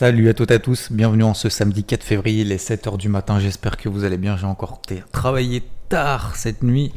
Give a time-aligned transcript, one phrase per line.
[0.00, 3.10] Salut à toutes et à tous, bienvenue en ce samedi 4 février, les 7h du
[3.10, 4.80] matin, j'espère que vous allez bien, j'ai encore
[5.12, 6.90] travaillé tard cette nuit.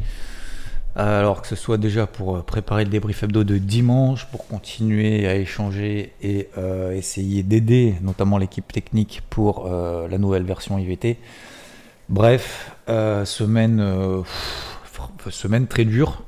[0.95, 4.48] Euh, alors que ce soit déjà pour euh, préparer le débrief hebdo de dimanche, pour
[4.48, 11.17] continuer à échanger et euh, essayer d'aider notamment l'équipe technique pour la nouvelle version IVT.
[12.07, 14.23] Bref, semaine,
[15.29, 16.23] semaine très dure,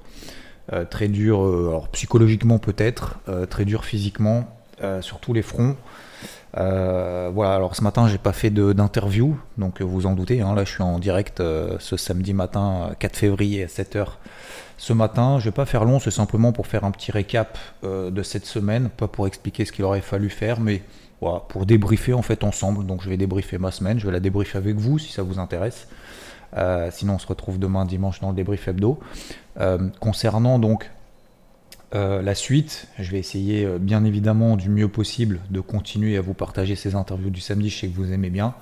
[0.90, 4.54] très dure alors psychologiquement peut-être, très dure physiquement,
[5.00, 5.78] sur tous les fronts.
[6.54, 10.72] Voilà, alors ce matin j'ai pas fait d'interview, donc vous en doutez, hein, là je
[10.72, 14.08] suis en direct ce samedi matin 4 février à 7h
[14.78, 15.40] ce matin.
[15.40, 18.46] Je vais pas faire long, c'est simplement pour faire un petit récap euh, de cette
[18.46, 20.82] semaine, pas pour expliquer ce qu'il aurait fallu faire, mais
[21.50, 22.86] pour débriefer en fait ensemble.
[22.86, 25.40] Donc je vais débriefer ma semaine, je vais la débriefer avec vous si ça vous
[25.40, 25.88] intéresse.
[26.56, 29.00] Euh, sinon on se retrouve demain dimanche dans le débrief hebdo.
[29.60, 30.92] Euh, concernant donc
[31.94, 36.76] la suite, je vais essayer bien évidemment du mieux possible de continuer à vous partager
[36.76, 38.54] ces interviews du samedi, je sais que vous aimez bien.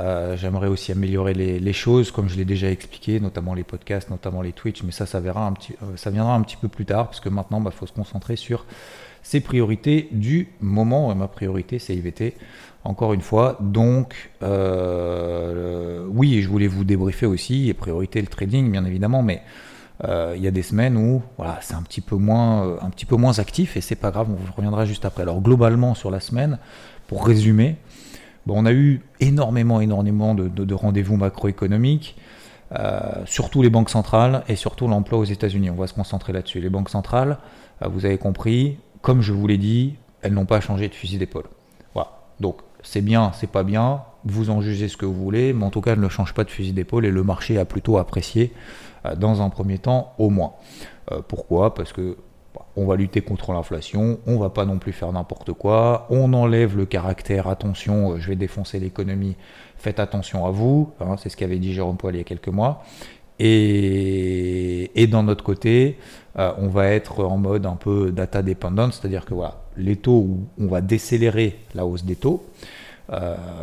[0.00, 4.42] Euh, j'aimerais aussi améliorer les, choses, comme je l'ai déjà expliqué, notamment les podcasts, notamment
[4.42, 6.84] les Twitch, mais ça, ça, verra un petit, euh, ça viendra un petit peu plus
[6.84, 8.66] tard, parce que maintenant, il bah, faut se concentrer sur
[9.22, 11.12] ses priorités du moment.
[11.12, 12.34] Et ma priorité, c'est IVT,
[12.82, 13.56] encore une fois.
[13.60, 19.42] Donc, euh, oui, je voulais vous débriefer aussi, et priorité le trading, bien évidemment, mais
[20.02, 22.78] il y a des semaines où voilà, c'est un, petit peu moins,
[23.12, 25.22] moins actif, et c'est pas grave, on reviendra juste après.
[25.22, 26.58] Alors, globalement, sur la semaine,
[27.06, 27.76] pour résumer,
[28.52, 32.16] on a eu énormément, énormément de, rendez-vous macroéconomiques,
[32.72, 35.70] euh, surtout les banques centrales et surtout l'emploi aux États-Unis.
[35.70, 36.60] On va se concentrer là-dessus.
[36.60, 37.38] Les banques centrales,
[37.82, 41.18] euh, vous avez compris, comme je vous l'ai dit, elles n'ont pas changé de fusil
[41.18, 41.46] d'épaule.
[41.94, 42.10] Voilà.
[42.40, 45.70] Donc c'est bien, c'est pas bien, vous en jugez ce que vous voulez, mais en
[45.70, 48.52] tout cas, ne changent pas de fusil d'épaule et le marché a plutôt apprécié
[49.04, 50.52] euh, dans un premier temps au moins.
[51.28, 51.74] pourquoi?
[51.74, 52.16] Parce que
[52.76, 56.76] on va lutter contre l'inflation, on va pas non plus faire n'importe quoi, on enlève
[56.76, 59.36] le caractère attention, euh, je vais défoncer l'économie,
[59.76, 62.48] faites attention à vous, hein, c'est ce qu'avait dit Jérôme Poil il y a quelques
[62.48, 62.82] mois.
[63.40, 65.98] Et, et d'un autre côté,
[66.38, 70.28] euh, on va être en mode un peu data dependent, c'est-à-dire que voilà, les taux,
[70.58, 72.83] on va décélérer la hausse des taux, euh,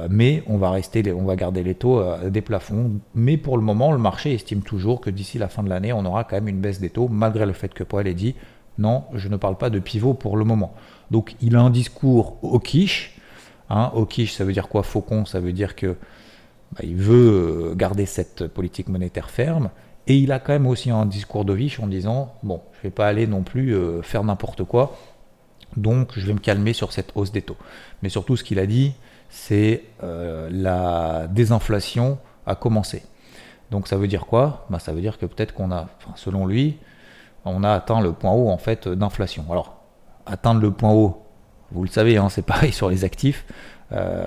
[0.09, 2.91] mais on va rester, on va garder les taux à des plafonds.
[3.16, 6.06] Mais pour le moment, le marché estime toujours que d'ici la fin de l'année, on
[6.06, 8.35] aura quand même une baisse des taux, malgré le fait que Poil ait dit
[8.78, 10.74] non, je ne parle pas de pivot pour le moment.
[11.12, 13.18] Donc il a un discours au quiche.
[13.69, 14.84] Au quiche, ça veut dire quoi?
[14.84, 15.96] Faucon, ça veut dire que
[16.73, 19.69] bah, il veut euh, garder cette politique monétaire ferme.
[20.08, 22.84] Et il a quand même aussi un discours de viche en disant bon, je ne
[22.84, 24.97] vais pas aller non plus euh, faire n'importe quoi.
[25.78, 27.56] Donc je vais me calmer sur cette hausse des taux.
[28.03, 28.94] Mais surtout, ce qu'il a dit,
[29.31, 33.03] c'est euh, la désinflation a commencé.
[33.71, 34.67] Donc ça veut dire quoi?
[34.69, 36.77] Bah, Ça veut dire que peut-être qu'on a, selon lui,
[37.45, 39.45] on a atteint le point haut en fait d'inflation.
[39.49, 39.81] Alors,
[40.25, 41.25] atteindre le point haut,
[41.71, 43.45] vous le savez, hein, c'est pareil sur les actifs.
[43.93, 44.25] Euh,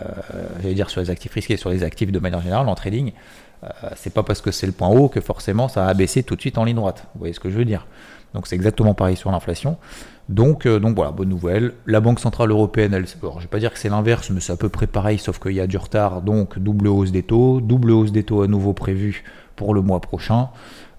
[0.60, 3.12] j'allais dire sur les actifs risqués, sur les actifs de manière générale en trading.
[3.62, 6.34] Euh, c'est pas parce que c'est le point haut que forcément ça a baissé tout
[6.34, 7.06] de suite en ligne droite.
[7.14, 7.86] Vous voyez ce que je veux dire?
[8.32, 9.76] Donc c'est exactement pareil sur l'inflation.
[10.28, 11.74] Donc, euh, donc voilà, bonne nouvelle.
[11.86, 14.56] La Banque Centrale Européenne, elle, je vais pas dire que c'est l'inverse, mais c'est à
[14.56, 16.22] peu près pareil, sauf qu'il y a du retard.
[16.22, 19.24] Donc double hausse des taux, double hausse des taux à nouveau prévue
[19.56, 20.48] pour le mois prochain.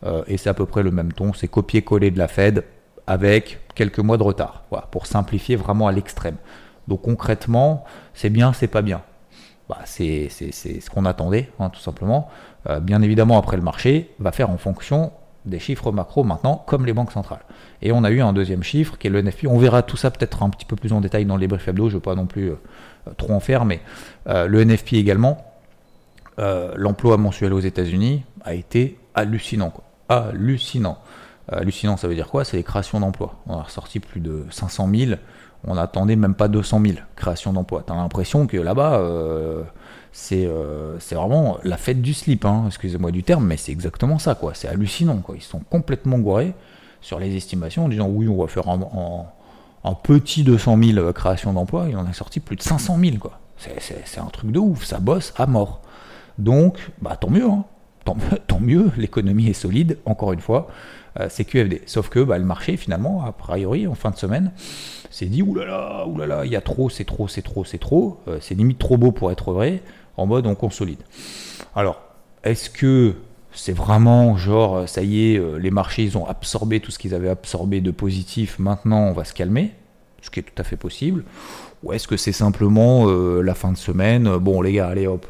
[0.04, 2.64] Euh, et c'est à peu près le même ton, c'est copier-coller de la Fed
[3.08, 6.36] avec quelques mois de retard, voilà, pour simplifier vraiment à l'extrême.
[6.88, 7.84] Donc concrètement,
[8.14, 9.02] c'est bien, c'est pas bien.
[9.68, 12.30] Bah, c'est ce qu'on attendait, hein, tout simplement.
[12.70, 15.12] Euh, bien évidemment, après le marché va faire en fonction
[15.46, 17.44] des chiffres macro maintenant, comme les banques centrales.
[17.82, 19.48] Et on a eu un deuxième chiffre qui est le NFP.
[19.48, 21.90] On verra tout ça peut-être un petit peu plus en détail dans les briefs hebdo,
[21.90, 22.56] je ne veux pas non plus euh,
[23.18, 23.82] trop en faire, mais
[24.28, 25.46] le NFP également,
[26.38, 29.70] l'emploi mensuel aux États-Unis a été hallucinant.
[29.70, 30.98] Quoi hallucinant.
[31.52, 32.44] Hallucinant, ça veut dire quoi?
[32.44, 33.36] C'est les créations d'emplois.
[33.48, 35.12] On a ressorti plus de 500 000.
[35.64, 37.84] On n'attendait même pas 200 000 créations d'emplois.
[37.86, 39.02] Tu as l'impression que là-bas,
[40.32, 42.46] euh, euh, c'est vraiment la fête du slip.
[42.46, 42.66] Hein.
[42.68, 44.36] Excusez-moi du terme, mais c'est exactement ça.
[44.36, 44.54] quoi.
[44.54, 45.18] C'est hallucinant.
[45.18, 45.36] Quoi.
[45.38, 46.54] Ils sont complètement gourés
[47.02, 51.88] sur les estimations en disant oui, on va faire un, petit 200 000 créations d'emplois.
[51.90, 53.18] Il en a sorti plus de 500 000.
[53.58, 54.86] C'est un truc de ouf.
[54.86, 55.82] Ça bosse à mort.
[56.38, 57.46] Donc, bah, tant mieux.
[57.46, 57.66] Hein
[58.04, 60.68] tant, mieux, l'économie est solide, encore une fois,
[61.28, 61.82] c'est QFD.
[61.88, 64.52] Sauf que bah, le marché, finalement, a priori, en fin de semaine,
[65.10, 68.54] s'est dit oulala, oulala, il y a trop, c'est trop, c'est trop, c'est trop, c'est
[68.54, 69.82] limite trop beau pour être vrai,
[70.18, 71.02] en mode on consolide.
[71.76, 72.02] Alors,
[72.44, 73.16] est-ce que
[73.52, 77.30] c'est vraiment genre, ça y est, les marchés, ils ont absorbé tout ce qu'ils avaient
[77.30, 79.74] absorbé de positif, maintenant on va se calmer,
[80.22, 81.24] ce qui est tout à fait possible,
[81.82, 85.26] ou est-ce que c'est simplement la fin de semaine, bon les gars, allez hop,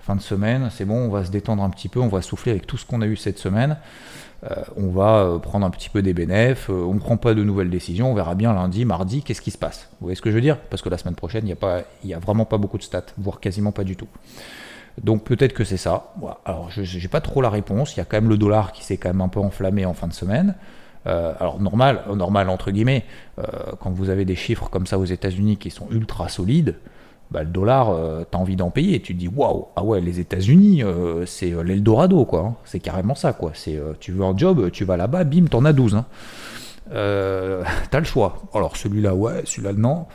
[0.00, 2.52] fin de semaine, c'est bon, on va se détendre un petit peu, on va souffler
[2.52, 3.78] avec tout ce qu'on a eu cette semaine.
[4.50, 7.34] Euh, on va euh, prendre un petit peu des bénéfices, euh, on ne prend pas
[7.34, 9.88] de nouvelles décisions, on verra bien lundi, mardi, qu'est-ce qui se passe.
[9.92, 10.58] Vous voyez ce que je veux dire?
[10.58, 11.56] Parce que la semaine prochaine, il
[12.04, 14.08] n'y a, a vraiment pas beaucoup de stats, voire quasiment pas du tout.
[15.02, 16.12] Donc peut-être que c'est ça.
[16.44, 18.84] Alors je n'ai pas trop la réponse, il y a quand même le dollar qui
[18.84, 20.54] s'est quand même un peu enflammé en fin de semaine.
[21.04, 23.04] alors normal, normal entre guillemets,
[23.80, 26.76] quand vous avez des chiffres comme ça aux États-Unis qui sont ultra solides,
[27.34, 29.00] bah, le dollar, euh, tu as envie d'en payer.
[29.02, 32.40] Tu te dis, waouh, ah ouais, les États-Unis, euh, c'est euh, l'Eldorado, quoi.
[32.40, 32.54] Hein.
[32.64, 33.50] C'est carrément ça, quoi.
[33.54, 35.96] C'est, tu veux un job, tu vas là-bas, bim, t'en as 12.
[35.96, 36.06] Hein.
[37.90, 38.42] t'as le choix.
[38.54, 40.06] Alors celui-là, ouais, celui-là, non.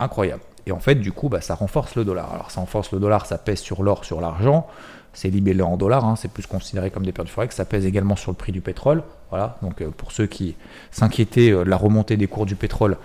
[0.00, 0.40] incroyable.
[0.64, 2.32] Et en fait, du coup, bah, ça renforce le dollar.
[2.32, 4.66] Alors ça renforce le dollar, ça pèse sur l'or, sur l'argent.
[5.12, 6.16] C'est libellé en dollars, hein.
[6.16, 7.54] c'est plus considéré comme des pertes de forex.
[7.54, 9.02] Ça pèse également sur le prix du pétrole.
[9.28, 9.58] Voilà.
[9.60, 10.54] Donc pour ceux qui
[10.92, 12.96] s'inquiétaient de la remontée des cours du pétrole,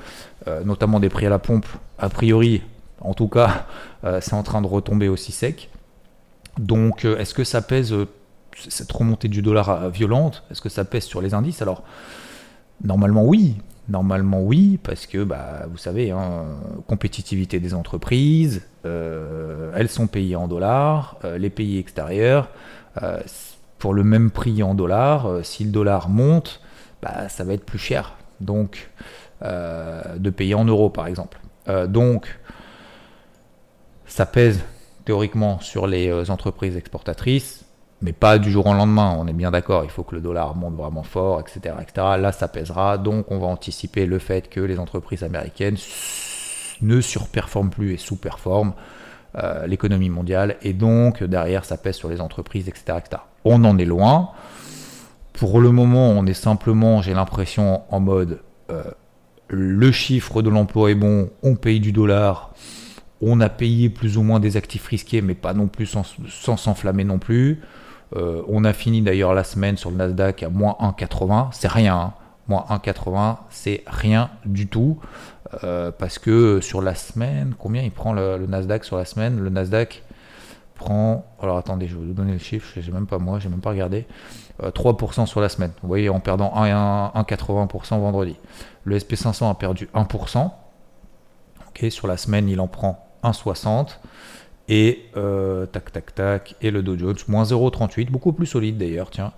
[0.63, 1.65] notamment des prix à la pompe,
[1.97, 2.61] a priori,
[3.03, 3.65] en tout cas,
[4.05, 5.69] euh, c'est en train de retomber aussi sec.
[6.57, 8.07] Donc, euh, est-ce que ça pèse, euh,
[8.69, 11.61] cette remontée du dollar violente, est-ce que ça pèse sur les indices?
[11.61, 11.83] Alors,
[12.83, 13.57] normalement oui.
[13.89, 16.45] Normalement oui, parce que bah, vous savez, hein,
[16.87, 22.49] compétitivité des entreprises, elles sont payées en dollars, les pays extérieurs,
[23.79, 26.61] pour le même prix en dollars, si le dollar monte,
[27.01, 28.15] bah, ça va être plus cher.
[28.39, 28.89] Donc,
[29.41, 31.41] de payer en euros par exemple.
[31.89, 32.39] donc,
[34.13, 34.59] ça pèse
[35.05, 37.65] théoriquement sur les euh, entreprises exportatrices,
[38.03, 39.15] mais pas du jour au lendemain.
[39.17, 42.07] On est bien d'accord, il faut que le dollar monte vraiment fort, etc., etc.
[42.19, 42.99] Là, ça pèsera.
[42.99, 45.77] Donc, on va anticiper le fait que les entreprises américaines
[46.83, 48.73] ne surperforment plus et sous-performent
[49.41, 50.57] euh, l'économie mondiale.
[50.61, 53.23] Et donc, derrière, ça pèse sur les entreprises, etc., etc.
[53.45, 54.29] On en est loin.
[55.33, 58.83] Pour le moment, on est simplement, j'ai l'impression, en mode euh,
[59.47, 62.53] le chiffre de l'emploi est bon, on paye du dollar
[63.21, 67.03] on a payé plus ou moins des actifs risqués, mais pas non plus sans s'enflammer
[67.03, 67.61] non plus.
[68.15, 71.49] Euh, on a fini d'ailleurs la semaine sur le Nasdaq à moins 1,80.
[71.51, 71.97] C'est rien.
[71.97, 72.13] Hein.
[72.47, 74.99] Moins 1,80, c'est rien du tout.
[75.63, 79.39] Euh, parce que sur la semaine, combien il prend le, Nasdaq sur la semaine?
[79.39, 80.03] Le Nasdaq
[80.75, 81.25] prend.
[81.41, 83.69] Alors attendez, je vais vous donner le chiffre, je même pas moi, j'ai même pas
[83.69, 84.05] regardé.
[84.61, 85.71] 3% euh, sur la semaine.
[85.81, 88.35] Vous voyez, en perdant 1,80% vendredi.
[88.83, 90.51] Le SP500 a perdu 1%.
[91.89, 93.97] Sur la semaine, il en prend 1,60
[94.69, 99.09] et euh, tac tac tac et le Dow Jones moins 0,38 beaucoup plus solide d'ailleurs
[99.09, 99.33] tiens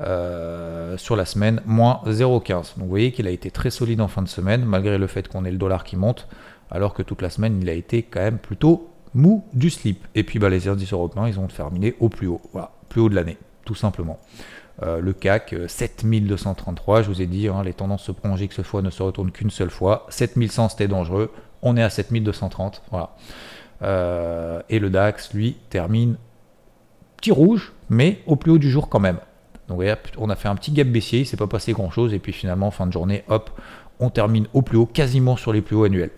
[0.00, 4.06] euh, sur la semaine moins 0,15 donc vous voyez qu'il a été très solide en
[4.06, 6.28] fin de semaine malgré le fait qu'on ait le dollar qui monte
[6.70, 10.06] alors que toute la semaine il a été quand même plutôt mou du slip.
[10.14, 13.08] Et puis bah, les indices européens ils ont terminé au plus haut voilà plus haut
[13.08, 14.18] de l'année tout simplement.
[14.82, 18.82] Euh, le CAC 7233 je vous ai dit hein, les tendances se que ce fois
[18.82, 20.06] ne se retournent qu'une seule fois.
[20.10, 22.82] 7100 c'était dangereux on est à 7230.
[22.90, 23.10] Voilà.
[23.82, 26.16] Euh, et le DAX, lui, termine
[27.16, 29.18] petit rouge, mais au plus haut du jour quand même.
[29.68, 29.82] Donc
[30.18, 32.32] on a fait un petit gap baissier, il ne s'est pas passé grand-chose, et puis
[32.32, 33.50] finalement, fin de journée, hop,
[34.00, 36.10] on termine au plus haut, quasiment sur les plus hauts annuels.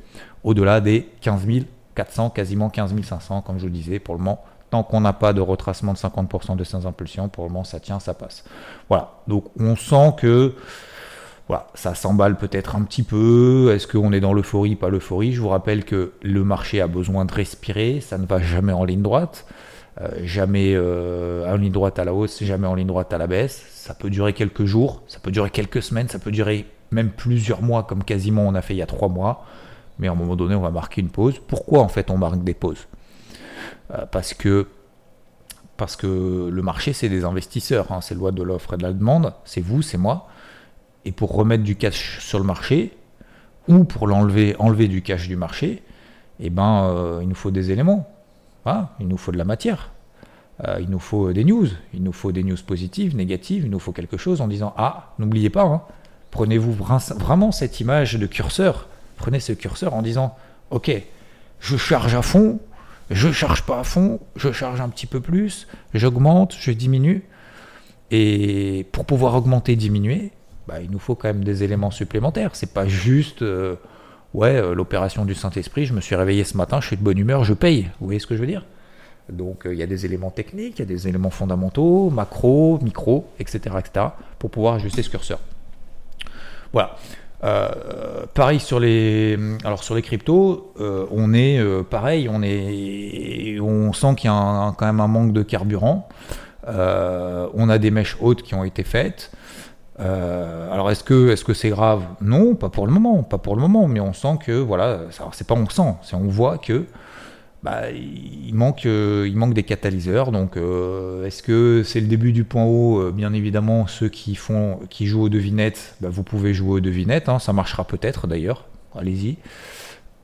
[0.43, 1.47] Au-delà des 15
[1.95, 4.43] 400, quasiment 15 500, comme je vous le disais, pour le moment.
[4.71, 7.79] Tant qu'on n'a pas de retracement de 50% de ces impulsions, pour le moment, ça
[7.79, 8.45] tient, ça passe.
[8.89, 10.55] Voilà, donc on sent que
[11.49, 13.73] voilà, ça s'emballe peut-être un petit peu.
[13.75, 15.33] Est-ce qu'on est dans l'euphorie, pas l'euphorie?
[15.33, 18.85] Je vous rappelle que le marché a besoin de respirer, ça ne va jamais en
[18.85, 19.47] ligne droite.
[20.01, 23.27] Euh, jamais euh, en ligne droite à la hausse, jamais en ligne droite à la
[23.27, 23.67] baisse.
[23.75, 27.61] Ça peut durer quelques jours, ça peut durer quelques semaines, ça peut durer même plusieurs
[27.61, 29.45] mois, comme quasiment on a fait il y a trois mois.
[29.99, 31.39] Mais à un moment donné, on va marquer une pause.
[31.47, 32.87] Pourquoi en fait on marque des pauses?
[33.93, 34.67] Euh, Parce que
[35.77, 38.01] parce que le marché, c'est des investisseurs, hein.
[38.01, 40.29] c'est loi de l'offre et de la demande, c'est vous, c'est moi.
[41.05, 42.97] Et pour remettre du cash sur le marché,
[43.69, 45.83] ou pour l'enlever, enlever du cash du marché,
[46.41, 48.09] eh ben, euh, il nous faut des éléments.
[49.01, 49.93] il nous faut de la matière.
[50.65, 51.67] Euh, il nous faut des news.
[51.95, 53.65] Il nous faut des news positives, négatives.
[53.65, 55.83] Il nous faut quelque chose en disant Ah, n'oubliez pas, hein,
[56.31, 58.89] prenez-vous vraiment cette image de curseur.
[59.17, 60.37] Prenez ce curseur en disant
[60.71, 60.91] Ok,
[61.61, 62.59] je charge à fond,
[63.11, 67.25] je charge pas à fond, je charge un petit peu plus, j'augmente, je diminue.
[68.11, 70.33] Et pour pouvoir augmenter, diminuer,
[70.67, 72.51] bah, il nous faut quand même des éléments supplémentaires.
[72.55, 73.77] C'est pas juste, euh,
[74.35, 77.19] ouais, euh, l'opération du Saint-Esprit, je me suis réveillé ce matin, je suis de bonne
[77.19, 77.91] humeur, je paye.
[78.01, 78.65] Vous voyez ce que je veux dire?
[79.29, 83.29] Donc il y a des éléments techniques, il y a des éléments fondamentaux, macro, micro,
[83.39, 84.07] etc., etc.,
[84.39, 85.39] pour pouvoir ajuster ce curseur.
[86.73, 86.97] Voilà.
[87.45, 93.59] Euh, pareil sur les, alors sur les cryptos, euh, on est euh, pareil, on est,
[93.61, 96.09] on sent qu'il y a quand même un manque de carburant.
[96.67, 99.33] on a des mèches hautes qui ont été faites.
[99.99, 102.03] Alors est-ce que est-ce c'est grave?
[102.21, 105.47] Non, pas pour le moment, pas pour le moment, mais on sent que voilà, c'est
[105.47, 106.87] pas on sent, c'est on voit que
[107.63, 110.33] bah, il, manque, euh, il manque des catalyseurs.
[110.33, 114.35] Donc, euh, est-ce que c'est le début du point haut euh, Bien évidemment, ceux qui,
[114.35, 117.29] font, qui jouent aux devinettes, bah, vous pouvez jouer aux devinettes.
[117.29, 117.39] Hein.
[117.39, 118.67] ça marchera peut-être d'ailleurs.
[118.97, 119.39] Allez-y.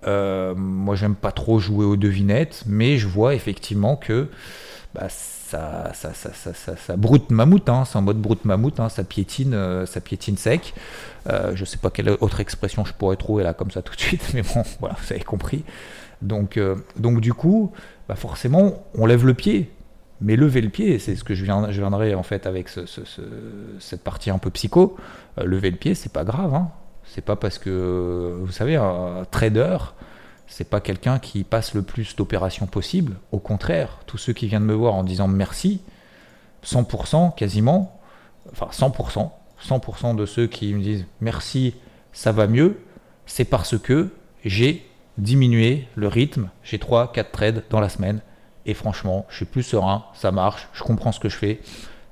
[0.05, 4.29] moi, j'aime pas trop jouer aux devinettes, mais je vois effectivement que
[4.95, 5.09] bah,
[5.49, 9.05] ça, ça, ça, ça, ça, broute mammouth, hein, c'est en mode broute mammouth, hein, ça,
[9.05, 10.75] piétine, ça piétine sec.
[11.27, 14.31] je sais pas quelle autre expression je pourrais trouver là comme ça tout de suite,
[14.35, 15.65] mais bon, voilà, vous avez compris.
[16.23, 17.73] Donc, euh, donc du coup,
[18.09, 19.71] bah forcément, on lève le pied.
[20.21, 24.39] Mais lever le pied, c'est ce que je viendrai en fait avec cette partie un
[24.39, 24.97] peu psycho.
[25.39, 26.55] Euh, lever le pied, c'est pas grave.
[26.55, 26.71] Hein.
[27.05, 29.79] C'est pas parce que, vous savez, un trader,
[30.49, 33.17] c'est pas quelqu'un qui passe le plus d'opérations possible.
[33.31, 35.81] Au contraire, tous ceux qui viennent me voir en disant merci,
[36.65, 38.01] 100% quasiment,
[38.53, 39.31] enfin 100%,
[39.63, 41.75] 100% de ceux qui me disent merci,
[42.13, 42.81] ça va mieux,
[43.27, 44.11] c'est parce que
[44.45, 44.89] j'ai
[45.19, 46.49] diminuer le rythme.
[46.63, 48.21] J'ai 3-4 trades dans la semaine.
[48.67, 51.61] Et franchement, je suis plus serein, ça marche, je comprends ce que je fais.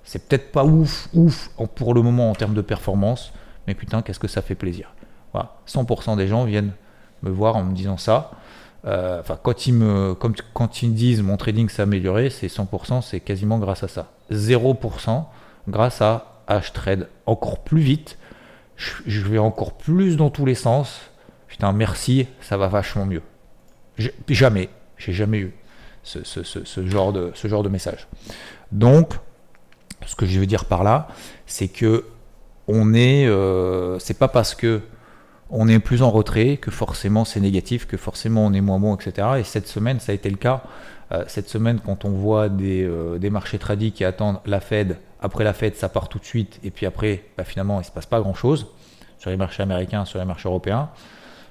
[0.05, 3.33] C'est peut-être pas ouf, ouf pour le moment en termes de performance,
[3.66, 4.95] mais putain, qu'est-ce que ça fait plaisir.
[5.33, 5.57] Voilà.
[5.69, 6.73] 100% des gens viennent
[7.23, 8.31] me voir en me disant ça.
[8.85, 13.21] Euh, enfin, quand ils me, quand ils disent mon trading s'est amélioré, c'est 100%, c'est
[13.21, 14.13] quasiment grâce à ça.
[14.31, 15.25] 0%
[15.69, 17.09] grâce à H-Trade.
[17.27, 18.19] Encore plus vite,
[18.77, 21.11] je vais encore plus dans tous les sens
[21.57, 23.23] putain, merci, ça va vachement mieux.
[24.29, 24.69] Jamais,
[24.99, 25.55] j'ai jamais eu
[26.03, 28.07] ce, genre de, ce genre de message.
[28.73, 29.15] Donc,
[30.05, 31.09] ce que je veux dire par là,
[31.47, 32.05] c'est que
[32.69, 34.83] on est, euh, c'est pas parce que
[35.50, 38.97] on est plus en retrait que forcément c'est négatif, que forcément on est moins bon,
[38.97, 39.29] etc.
[39.38, 40.62] Et cette semaine, ça a été le cas.
[41.12, 44.99] Euh, cette semaine, quand on voit des, euh, des marchés tradis qui attendent la Fed,
[45.21, 47.93] après la Fed, ça part tout de suite, et puis après, bah, finalement, il se
[47.93, 48.67] passe pas grand chose
[49.19, 50.91] sur les marchés américains, sur les marchés européens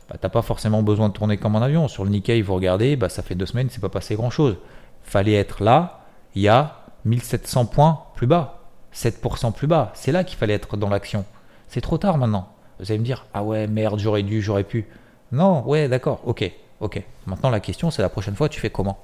[0.09, 1.87] bah, t'as pas forcément besoin de tourner comme un avion.
[1.87, 4.57] Sur le Nikkei, vous regardez, bah, ça fait deux semaines, c'est pas passé grand chose.
[5.03, 8.59] Fallait être là, il y a 1700 points plus bas,
[8.93, 9.91] 7% plus bas.
[9.93, 11.25] C'est là qu'il fallait être dans l'action.
[11.67, 12.54] C'est trop tard maintenant.
[12.79, 14.85] Vous allez me dire, ah ouais, merde, j'aurais dû, j'aurais pu.
[15.31, 16.49] Non, ouais, d'accord, ok,
[16.81, 17.01] ok.
[17.25, 18.99] Maintenant, la question, c'est la prochaine fois, tu fais comment?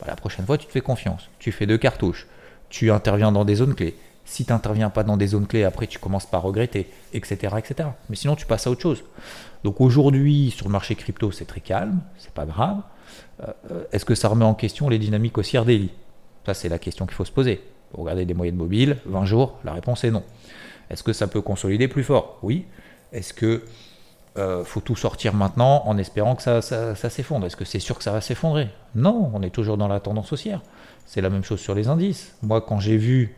[0.00, 1.28] Bah, La prochaine fois, tu te fais confiance.
[1.38, 2.26] Tu fais deux cartouches.
[2.70, 3.96] Tu interviens dans des zones clés.
[4.24, 7.90] Si tu n'interviens pas dans des zones clés, après, tu commences par regretter, etc., etc.
[8.08, 9.04] Mais sinon, tu passes à autre chose.
[9.64, 12.78] Donc aujourd'hui, sur le marché crypto, c'est très calme, c'est pas grave.
[13.42, 15.90] Euh, est-ce que ça remet en question les dynamiques haussières daily
[16.46, 17.62] Ça, c'est la question qu'il faut se poser.
[17.92, 20.22] Regardez des moyennes mobiles, 20 jours, la réponse est non.
[20.90, 22.38] Est-ce que ça peut consolider plus fort?
[22.42, 22.64] Oui.
[23.14, 23.62] Est-ce que
[24.36, 26.60] euh, faut tout sortir maintenant en espérant que ça,
[26.94, 27.46] s'effondre?
[27.46, 28.68] Est-ce que c'est sûr que ça va s'effondrer?
[28.96, 30.60] Non, on est toujours dans la tendance haussière.
[31.06, 32.34] C'est la même chose sur les indices.
[32.42, 33.36] Moi, quand j'ai vu,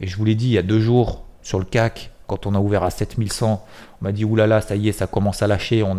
[0.00, 2.54] et je vous l'ai dit il y a deux jours sur le CAC, quand on
[2.54, 3.64] a ouvert à 7100,
[4.00, 5.82] on m'a dit oulala, ça y est, ça commence à lâcher.
[5.82, 5.98] On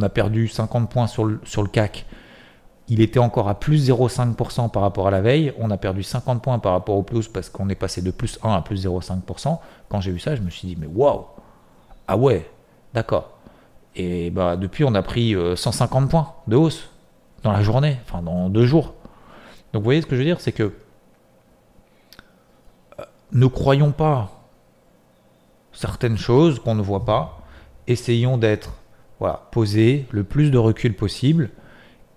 [0.00, 2.06] a, perdu 50 points sur le, sur le CAC.
[2.90, 5.52] Il était encore à plus 0,5% par rapport à la veille.
[5.58, 8.38] On a perdu 50 points par rapport au plus parce qu'on est passé de plus
[8.42, 9.58] 1 à plus 0,5%.
[9.90, 11.26] Quand j'ai vu ça, je me suis dit, mais waouh
[12.08, 12.50] Ah ouais,
[12.94, 13.38] d'accord.
[13.94, 16.90] Et bah, depuis, on a pris 150 euh, points de hausse
[17.42, 18.94] dans la journée, enfin dans deux jours.
[19.72, 20.72] Donc vous voyez ce que je veux dire, c'est que
[22.98, 24.30] euh, ne croyons pas
[25.72, 27.42] certaines choses qu'on ne voit pas.
[27.86, 28.72] Essayons d'être
[29.20, 31.50] voilà, posés, le plus de recul possible.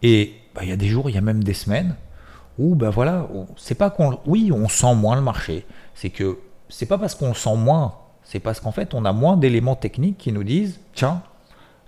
[0.04, 1.96] Et bah, il y a des jours, il y a même des semaines
[2.58, 5.66] où bah voilà, c'est pas qu'on oui, on sent moins le marché.
[5.96, 9.38] C'est que c'est pas parce qu'on sent moins, c'est parce qu'en fait, on a moins
[9.38, 11.22] d'éléments techniques qui nous disent tiens,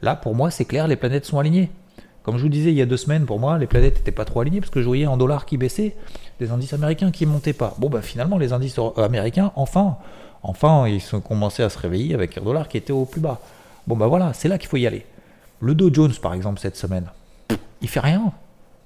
[0.02, 1.72] là pour moi, c'est clair, les planètes sont alignées.
[2.24, 4.26] Comme je vous disais il y a deux semaines, pour moi, les planètes n'étaient pas
[4.26, 5.96] trop alignées parce que je voyais un dollar qui baissait,
[6.40, 7.76] des indices américains qui montaient pas.
[7.80, 9.98] Bon, bah finalement, les indices américains, enfin,
[10.44, 13.40] Enfin, ils ont commencé à se réveiller avec un dollar qui était au plus bas.
[13.88, 15.06] Bon, ben voilà, c'est là qu'il faut y aller.
[15.62, 17.06] Le Dow Jones, par exemple, cette semaine,
[17.82, 18.34] il fait rien.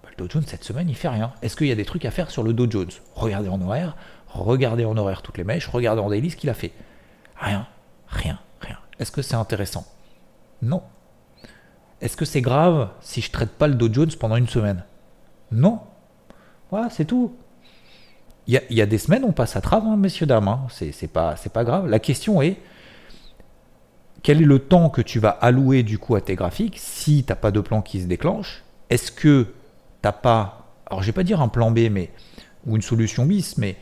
[0.03, 1.33] Bah, le Dow Jones, cette semaine, il fait rien.
[1.41, 2.91] Est-ce qu'il y a des trucs à faire sur le Dow Jones?
[3.15, 6.53] Regardez en horaire, regardez en horaire toutes les mèches, regardez en daily ce qu'il a
[6.53, 6.71] fait.
[7.39, 7.67] Rien,
[8.07, 8.77] rien, rien.
[8.99, 9.85] Est-ce que c'est intéressant?
[10.61, 10.83] Non.
[12.01, 14.83] Est-ce que c'est grave si je traite pas le Dow Jones pendant une semaine?
[15.51, 15.81] Non.
[16.69, 17.35] Voilà, c'est tout.
[18.47, 20.47] Il y, a des semaines, on passe à travers, hein, messieurs, dames.
[20.47, 20.67] Hein.
[20.69, 21.87] C'est pas, pas grave.
[21.87, 22.57] La question est
[24.23, 27.31] quel est le temps que tu vas allouer du coup à tes graphiques si tu
[27.31, 28.63] n'as pas de plan qui se déclenche?
[28.89, 29.49] Est-ce que tu
[30.05, 32.11] n'as pas alors je vais pas dire un plan B, mais
[32.65, 33.75] ou une solution bis, mais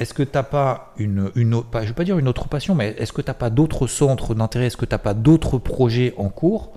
[0.00, 3.20] est-ce que tu n'as pas une, une pas, je une autre passion, mais est-ce que
[3.20, 6.72] tu n'as pas d'autres centres d'intérêt, est-ce que tu n'as pas d'autres projets en cours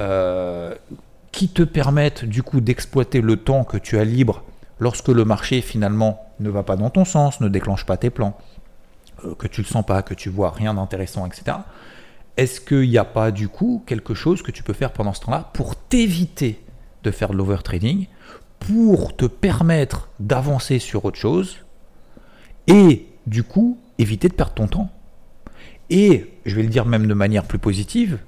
[0.00, 0.74] euh,
[1.30, 4.44] qui te permettent du coup d'exploiter le temps que tu as libre
[4.80, 8.38] lorsque le marché finalement ne va pas dans ton sens, ne déclenche pas tes plans,
[9.26, 11.58] euh, que tu le sens pas, que tu vois rien d'intéressant, etc.
[12.38, 15.20] Est-ce qu'il n'y a pas du coup quelque chose que tu peux faire pendant ce
[15.20, 16.64] temps-là pour t'éviter
[17.04, 18.06] de faire de l'overtrading,
[18.58, 21.58] pour te permettre d'avancer sur autre chose
[22.68, 24.90] et du coup éviter de perdre ton temps
[25.90, 28.18] Et je vais le dire même de manière plus positive,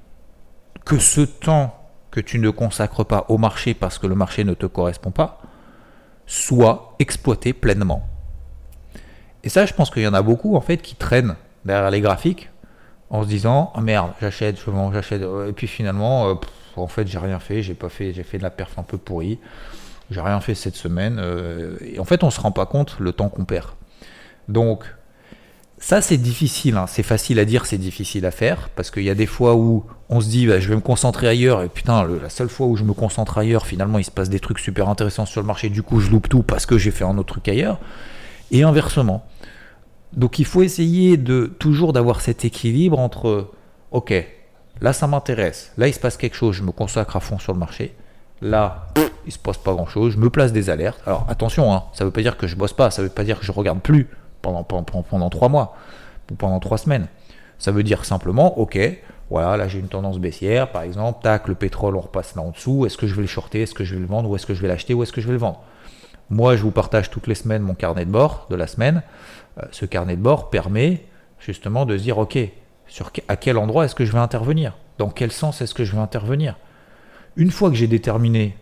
[0.85, 1.77] que ce temps
[2.11, 5.41] que tu ne consacres pas au marché parce que le marché ne te correspond pas,
[6.27, 8.09] soit exploité pleinement.
[9.45, 12.01] Et ça, je pense qu'il y en a beaucoup en fait qui traînent derrière les
[12.01, 12.51] graphiques
[13.11, 16.35] en se disant ah merde, j'achète, je vends, j'achète, et puis finalement, euh,
[16.77, 19.39] en fait, j'ai rien fait, j'ai fait, j'ai fait de la perf un peu pourrie,
[20.11, 23.13] j'ai rien fait cette semaine, euh, et en fait, on se rend pas compte le
[23.13, 23.69] temps qu'on perd.
[24.51, 24.85] Donc,
[25.79, 26.77] ça, c'est difficile.
[26.77, 26.87] Hein.
[26.87, 28.69] C'est facile à dire, c'est difficile à faire.
[28.77, 31.27] Parce qu'il y a des fois où on se dit, bah, je vais me concentrer
[31.27, 31.63] ailleurs.
[31.63, 34.41] Et putain, la seule fois où je me concentre ailleurs, finalement, il se passe des
[34.41, 35.71] trucs super intéressants sur le marché.
[35.71, 37.79] Du coup, je loupe tout parce que j'ai fait un autre truc ailleurs.
[38.51, 39.25] Et inversement.
[40.13, 43.53] Donc, il faut essayer de toujours d'avoir cet équilibre entre,
[43.93, 44.13] ok,
[44.81, 45.73] là, ça m'intéresse.
[45.79, 46.57] Là, il se passe quelque chose.
[46.57, 47.95] Je me consacre à fond sur le marché.
[48.43, 48.89] Là,
[49.25, 50.15] il se passe pas grand chose.
[50.15, 51.01] Je me place des alertes.
[51.07, 52.91] Alors, attention, hein, ça veut pas dire que je bosse pas.
[52.91, 54.09] Ça veut pas dire que je regarde plus
[54.43, 55.77] pendant, trois mois
[56.31, 57.07] ou pendant trois semaines.
[57.59, 58.79] Ça veut dire simplement, ok,
[59.29, 62.51] voilà, là j'ai une tendance baissière, par exemple, tac, le pétrole, on repasse là en
[62.51, 64.47] dessous, est-ce que je vais le shorter, est-ce que je vais le vendre, ou est-ce
[64.47, 65.63] que je vais l'acheter, ou est-ce que je vais le vendre?
[66.31, 69.03] Moi, je vous partage toutes les semaines mon carnet de bord de la semaine.
[69.59, 71.05] Euh, ce carnet de bord permet
[71.41, 72.39] justement de se dire, ok,
[72.87, 74.77] sur, à quel endroit est-ce que je vais intervenir?
[74.99, 76.57] Dans quel sens est-ce que je vais intervenir?
[77.37, 78.57] Une fois que j'ai déterminé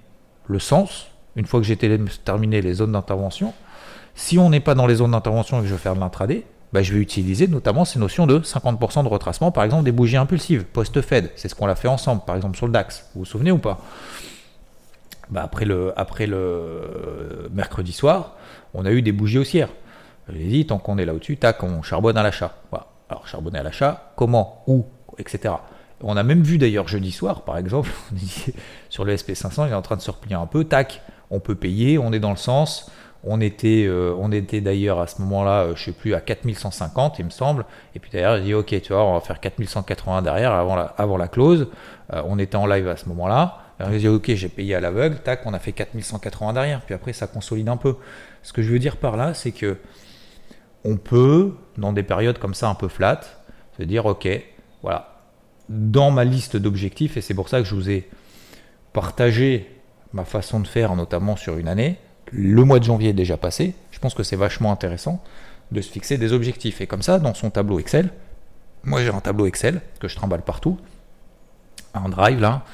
[0.47, 3.53] le sens, une fois que j'ai déterminé les zones d'intervention,
[4.19, 6.45] si on n'est pas dans les zones d'intervention et que je veux faire de l'intraday,
[6.73, 10.17] bah, je vais utiliser notamment ces notions de 50% de retracement, par exemple des bougies
[10.17, 11.31] impulsives, post-Fed.
[11.37, 13.11] C'est ce qu'on a fait ensemble, par exemple sur le DAX.
[13.15, 13.79] Vous vous souvenez ou pas?
[15.31, 18.35] Bah, après, le, après le mercredi soir,
[18.75, 19.69] on a eu des bougies haussières.
[20.29, 22.57] Je l'ai dit, tant qu'on est là au-dessus, tac, on charbonne à l'achat.
[23.09, 24.85] Alors, charbonner à l'achat, comment, où,
[25.19, 25.55] etc.
[26.03, 27.91] On a même vu d'ailleurs jeudi soir, par exemple,
[28.89, 31.55] sur le SP500, il est en train de se replier un peu, tac, on peut
[31.55, 32.91] payer, on est dans le sens,
[33.31, 37.19] on était, euh, on était d'ailleurs à ce moment-là, euh, je sais plus, à 4150,
[37.19, 37.67] il me semble.
[37.95, 41.29] Et puis d'ailleurs, il dit Ok, tu vois, on va faire 4180 derrière avant la,
[41.29, 41.69] close.
[42.15, 43.59] Euh, on était en live à ce moment-là.
[43.93, 45.19] Il dit Ok, j'ai payé à l'aveugle.
[45.19, 46.81] Tac, on a fait 4180 derrière.
[46.81, 47.97] Puis après, ça consolide un peu.
[48.43, 49.77] Ce que je veux dire par là, c'est que
[50.85, 53.21] on peut, dans des périodes comme ça un peu flat,
[53.77, 54.27] se dire Ok,
[54.83, 55.21] voilà,
[55.69, 58.09] dans ma liste d'objectifs, et c'est pour ça que je vous ai
[58.95, 59.71] partagé
[60.15, 61.99] ma façon de faire, notamment sur une année
[62.33, 65.23] le mois de janvier est déjà passé, je pense que c'est vachement intéressant
[65.73, 66.81] de se fixer des objectifs.
[66.81, 68.11] Et comme ça, dans son tableau Excel,
[68.85, 70.79] moi j'ai un tableau Excel que je trimballe partout,
[71.95, 72.65] un drive là,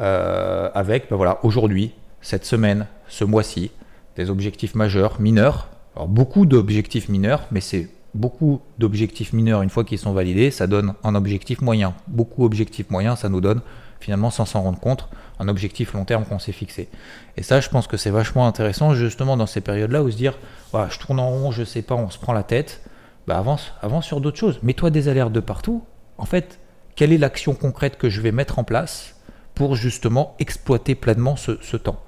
[0.00, 1.92] euh, avec ben voilà, aujourd'hui,
[2.22, 3.70] cette semaine, ce mois-ci,
[4.16, 5.68] des objectifs majeurs, mineurs.
[5.96, 10.66] Alors beaucoup d'objectifs mineurs, mais c'est beaucoup d'objectifs mineurs, une fois qu'ils sont validés, ça
[10.66, 11.94] donne un objectif moyen.
[12.08, 13.60] Beaucoup d'objectifs moyens, ça nous donne
[14.00, 16.88] finalement sans s'en rendre compte, un objectif long terme qu'on s'est fixé.
[17.36, 20.38] Et ça, je pense que c'est vachement intéressant justement dans ces périodes-là où se dire,
[20.72, 22.82] je tourne en rond, je sais pas, on se prend la tête,
[23.26, 24.58] bah avance, avance sur d'autres choses.
[24.62, 25.84] Mets-toi des alertes de partout.
[26.18, 26.58] En fait,
[26.96, 29.16] quelle est l'action concrète que je vais mettre en place
[29.54, 32.00] pour justement exploiter pleinement ce, temps,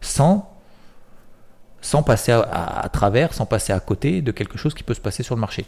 [0.00, 0.57] sans
[1.80, 5.22] sans passer à, travers, sans passer à côté de quelque chose qui peut se passer
[5.22, 5.64] sur le marché.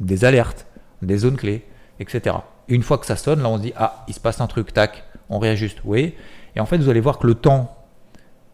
[0.00, 0.66] Des alertes,
[1.02, 1.64] des zones clés,
[1.98, 2.36] etc.
[2.68, 4.72] une fois que ça sonne, là on se dit, ah, il se passe un truc,
[4.72, 6.14] tac, on réajuste, oui.
[6.56, 7.76] Et en fait, vous allez voir que le temps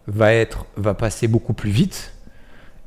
[0.07, 2.13] va, être, va passer beaucoup plus vite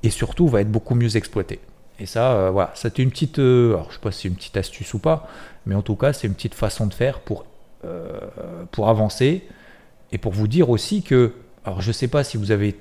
[0.04, 1.60] et surtout va être beaucoup mieux exploité.
[2.00, 4.36] Et ça, euh, voilà, c'était une petite, euh, alors je sais pas si c'est une
[4.36, 5.28] petite astuce ou pas,
[5.66, 7.46] mais en tout cas, c'est une petite façon de faire pour,
[7.84, 8.20] euh,
[8.72, 9.44] pour avancer
[10.12, 11.34] et pour vous dire aussi que,
[11.66, 12.80] alors je sais pas si vous avez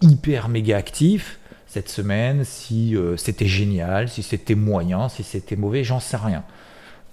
[0.00, 6.00] hyper méga actif cette semaine, si c'était génial, si c'était moyen, si c'était mauvais, j'en
[6.00, 6.42] sais rien.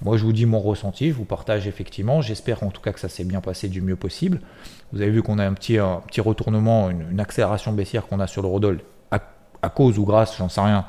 [0.04, 2.21] Moi, je vous dis mon ressenti, je vous partage effectivement.
[2.21, 4.41] J'espère en tout cas que ça s'est bien passé du mieux possible.
[4.93, 8.28] Vous avez vu qu'on a un petit, un petit retournement, une, accélération baissière qu'on a
[8.28, 10.86] sur le Rodol à, cause ou grâce, j'en sais rien,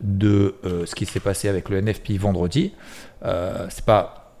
[0.00, 2.72] de euh, ce qui s'est passé avec le NFP vendredi.
[3.24, 4.32] Euh, c'est pas.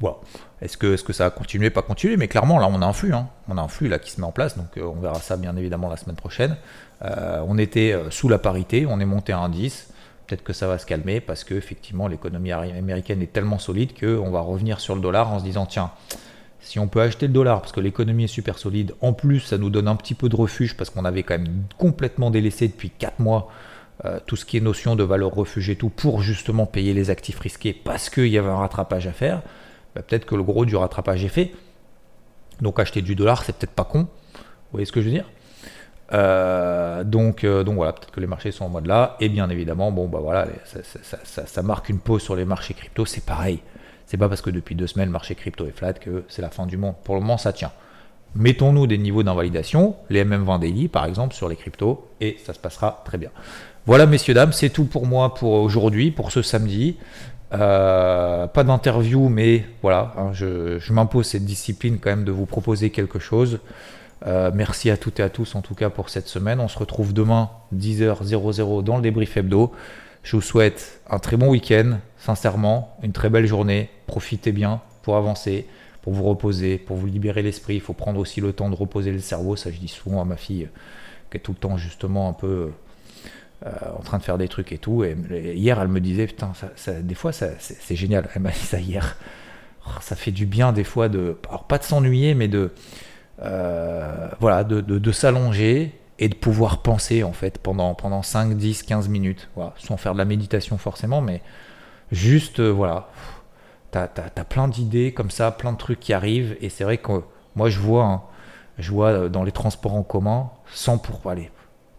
[0.00, 0.16] Voilà.
[0.64, 2.16] Est-ce que, est -ce que ça a continué, pas continué?
[2.16, 3.14] Mais clairement, là, on a un flux.
[3.14, 3.28] Hein.
[3.48, 4.56] On a un flux là qui se met en place.
[4.56, 6.56] Donc, euh, on verra ça bien évidemment la semaine prochaine.
[7.02, 9.92] on était sous la parité, on est monté à un 10
[10.26, 14.30] peut-être que ça va se calmer parce que effectivement l'économie américaine est tellement solide qu'on
[14.30, 15.90] va revenir sur le dollar en se disant tiens
[16.60, 19.58] si on peut acheter le dollar parce que l'économie est super solide, en plus ça
[19.58, 22.90] nous donne un petit peu de refuge parce qu'on avait quand même complètement délaissé depuis
[22.90, 23.50] 4 mois
[24.04, 27.10] euh, tout ce qui est notion de valeur refuge et tout pour justement payer les
[27.10, 29.42] actifs risqués parce qu'il y avait un rattrapage à faire,
[29.94, 31.52] bah, peut-être que le gros du rattrapage est fait.
[32.60, 34.00] Donc acheter du dollar, c'est peut-être pas con.
[34.34, 34.40] Vous
[34.72, 35.26] voyez ce que je veux dire?
[36.12, 39.16] Euh, donc, euh, donc voilà, peut-être que les marchés sont en mode là.
[39.20, 43.24] Et bien évidemment, bon bah voilà, ça marque une pause sur les marchés crypto, c'est
[43.24, 43.60] pareil.
[44.06, 46.50] C'est pas parce que depuis deux semaines le marché crypto est flat que c'est la
[46.50, 46.94] fin du monde.
[47.04, 47.72] Pour le moment, ça tient.
[48.36, 52.58] Mettons-nous des niveaux d'invalidation, les MM20 daily par exemple sur les cryptos, et ça se
[52.58, 53.30] passera très bien.
[53.86, 56.96] Voilà, messieurs, dames, c'est tout pour moi pour aujourd'hui, pour ce samedi.
[57.54, 62.90] Euh, pas d'interview, mais voilà, hein, je, m'impose cette discipline quand même de vous proposer
[62.90, 63.60] quelque chose.
[64.26, 66.58] Euh, merci à toutes et à tous en tout cas pour cette semaine.
[66.58, 69.72] On se retrouve demain 10h00 dans le débrief hebdo.
[70.22, 73.90] Je vous souhaite un très bon week-end, sincèrement, une très belle journée.
[74.06, 75.66] Profitez bien pour avancer,
[76.02, 77.74] pour vous reposer, pour vous libérer l'esprit.
[77.74, 79.54] Il faut prendre aussi le temps de reposer le cerveau.
[79.54, 80.68] Ça, je dis souvent à ma fille
[81.30, 82.70] qui est tout le temps justement un peu
[83.64, 85.04] en train de faire des trucs et tout.
[85.04, 85.16] Et,
[85.54, 86.52] hier, elle me disait, putain,
[87.00, 88.28] des fois, c'est génial.
[88.34, 89.16] Elle m'a dit ça hier.
[89.86, 92.72] Oh, ça fait du bien des fois de, alors pas de s'ennuyer, mais de,
[93.42, 99.08] euh, voilà, de, s'allonger et de pouvoir penser en fait pendant, pendant 5, 10, 15
[99.08, 99.48] minutes,
[99.78, 101.42] sans faire de la méditation forcément, mais
[102.12, 103.08] juste, euh, voilà,
[103.90, 107.22] t'as as, plein d'idées comme ça, plein de trucs qui arrivent, et c'est vrai que
[107.56, 108.22] moi je vois, hein,
[108.78, 111.50] je vois euh, dans les transports en commun, 100 pour, aller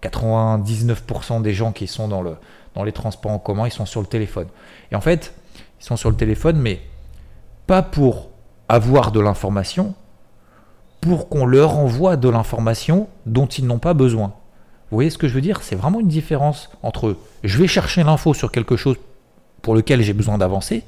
[0.01, 2.36] 99% des gens qui sont dans, le,
[2.75, 4.47] dans les transports en commun, ils sont sur le téléphone.
[4.91, 5.34] Et en fait,
[5.79, 6.81] ils sont sur le téléphone, mais
[7.67, 8.29] pas pour
[8.69, 9.93] avoir de l'information,
[11.01, 14.34] pour qu'on leur envoie de l'information dont ils n'ont pas besoin.
[14.89, 15.62] Vous voyez ce que je veux dire?
[15.62, 18.97] C'est vraiment une différence entre je vais chercher l'info sur quelque chose
[19.62, 20.84] pour lequel j'ai besoin d'avancer,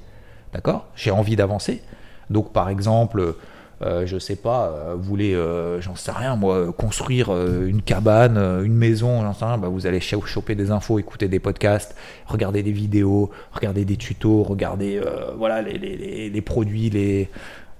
[0.54, 0.86] d'accord?
[0.96, 1.82] J'ai envie d'avancer.
[2.30, 3.36] Donc par exemple,
[3.82, 8.38] euh, je sais pas, euh, vous voulez, euh, j'en sais rien, moi, construire une cabane,
[8.38, 12.63] une maison, j'en sais rien, bah, vous allez choper des infos, écouter des podcasts, regarder
[12.63, 15.02] des vidéos, regarder des tutos, regarder
[15.38, 17.30] voilà les, produits, les,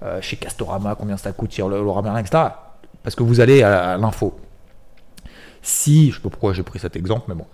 [0.04, 2.44] euh, chez Castorama, combien ça coûte sur le Laura etc.
[3.02, 4.38] Parce que vous allez à, l'info.
[5.60, 7.46] Si, je sais pas pourquoi j'ai pris cet exemple, mais bon,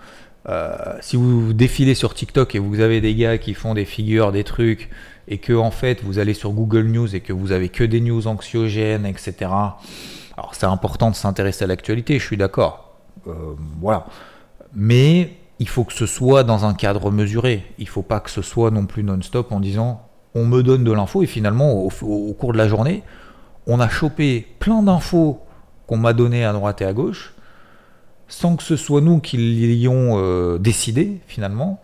[0.48, 4.32] euh, si vous défilez sur TikTok et vous avez des gars qui font des figures,
[4.32, 4.90] des trucs,
[5.26, 8.00] et que en fait vous allez sur Google News et que vous avez que des
[8.00, 9.34] news anxiogènes, etc.
[10.36, 12.98] Alors c'est important de s'intéresser à l'actualité, je suis d'accord.
[13.26, 14.06] Euh, voilà.
[14.74, 17.64] Mais il faut que ce soit dans un cadre mesuré.
[17.78, 20.02] Il ne faut pas que ce soit non plus non-stop en disant
[20.34, 23.02] on me donne de l'info et finalement, au, cours de la journée,
[23.66, 25.40] on a chopé plein d'infos
[25.86, 27.33] qu'on m'a données à droite et à gauche,
[28.28, 31.80] sans que ce soit nous qui l'ayons euh, décidé finalement,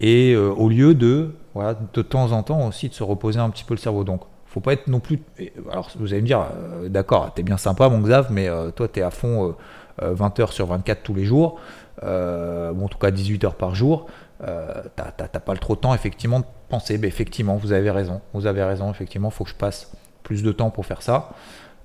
[0.00, 3.50] et euh, au lieu de, voilà, de temps en temps aussi de se reposer un
[3.50, 4.04] petit peu le cerveau.
[4.04, 5.20] Donc, faut pas être non plus.
[5.70, 9.02] Alors, vous allez me dire, euh, d'accord, t'es bien sympa, mon Xav, mais toi, t'es
[9.02, 9.54] à fond
[10.00, 11.60] 20 heures sur 24 tous les jours,
[12.02, 14.06] en tout cas 18 heures par jour.
[14.38, 16.98] T'as pas le trop de temps effectivement de penser.
[16.98, 18.20] Mais effectivement, vous avez raison.
[18.32, 18.90] Vous avez raison.
[18.90, 19.92] Effectivement, faut que je passe
[20.22, 21.30] plus de temps pour faire ça.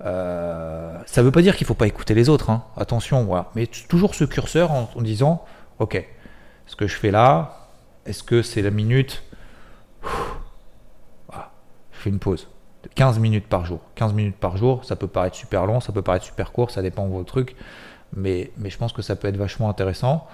[0.06, 2.50] Euh, ça ne veut pas dire qu'il ne faut pas écouter les autres.
[2.50, 2.64] Hein.
[2.78, 3.30] Attention.
[3.56, 5.44] Mais toujours ce curseur en, disant,
[5.80, 6.06] ok,
[6.66, 7.68] ce que je fais là,
[8.06, 9.24] est-ce que c'est la minute?
[11.28, 11.52] Voilà.
[11.92, 12.48] Je fais une pause.
[12.96, 13.82] 15 minutes par jour.
[13.96, 16.82] 15 minutes par jour, ça peut paraître super long, ça peut paraître super court, ça
[16.82, 17.56] dépend de vos trucs.
[18.16, 20.28] Mais, mais je pense que ça peut être vachement intéressant.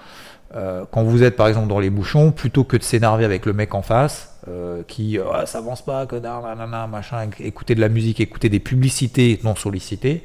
[0.54, 3.52] Euh, quand vous êtes par exemple dans les bouchons, plutôt que de s'énerver avec le
[3.52, 7.88] mec en face, euh, qui euh, ça avance pas, connard, nanana, machin, écouter de la
[7.88, 10.24] musique, écouter des publicités non sollicitées,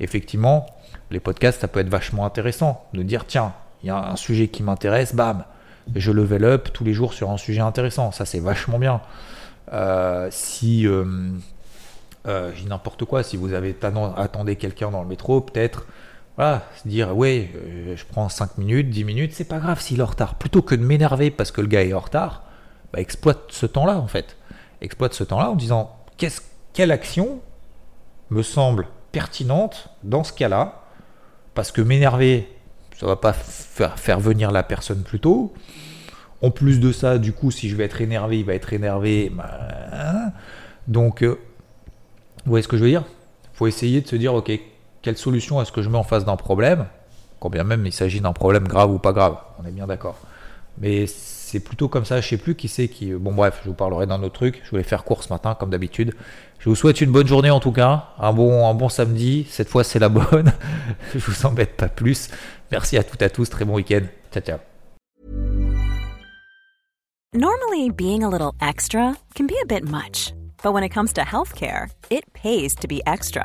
[0.00, 0.66] effectivement,
[1.10, 3.52] les podcasts, ça peut être vachement intéressant de dire tiens,
[3.82, 5.44] il y a un sujet qui m'intéresse, bam,
[5.94, 9.00] je level up tous les jours sur un sujet intéressant, ça c'est vachement bien.
[10.30, 10.86] si
[12.26, 13.74] j'ai n'importe quoi, si vous avez
[14.16, 15.86] attendez quelqu'un dans le métro, peut-être
[16.40, 20.00] voilà, se dire, ouais, euh, je prends 5 minutes, 10 minutes, c'est pas grave s'il
[20.00, 20.36] est en retard.
[20.36, 22.44] Plutôt que de m'énerver parce que le gars est en retard,
[22.92, 24.36] bah, exploite ce temps-là en fait.
[24.80, 26.40] Exploite ce temps-là en disant, qu'est-ce,
[26.72, 27.40] quelle action
[28.30, 30.82] me semble pertinente dans ce cas-là?
[31.54, 32.48] Parce que m'énerver,
[32.98, 35.52] ça va pas faire, venir la personne plus tôt.
[36.42, 39.30] En plus de ça, du coup, si je vais être énervé, il va être énervé.
[39.30, 39.50] Bah,
[39.92, 40.32] hein.
[40.86, 41.38] Donc, euh,
[42.44, 43.04] vous voyez ce que je veux dire?
[43.52, 44.50] Il faut essayer de se dire, ok,
[45.02, 46.86] quelle solution est-ce que je mets en face d'un problème?
[47.40, 50.16] Quand bien même il s'agit d'un problème grave ou pas grave, on est bien d'accord.
[50.80, 53.12] Mais c'est plutôt comme ça, je sais plus qui c'est qui.
[53.12, 54.60] Bon, bref, je vous parlerai d'un autre truc.
[54.64, 56.14] Je voulais faire court ce matin, comme d'habitude.
[56.58, 59.46] Je vous souhaite une bonne journée en tout cas, un bon, un bon samedi.
[59.50, 60.52] Cette fois, c'est la bonne.
[61.14, 62.28] je vous embête pas plus.
[62.70, 63.48] Merci à toutes et à tous.
[63.50, 64.02] Très bon week-end.
[64.32, 64.58] Ciao, ciao.
[67.32, 70.32] Normally, being a little extra can be a bit much.
[70.62, 73.44] But when it comes to healthcare, it pays to be extra.